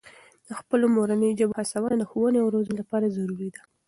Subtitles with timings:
[0.47, 3.61] د خپلو مورنۍ ژبو هڅونه د ښوونې او روزنې لپاره ضروري ده.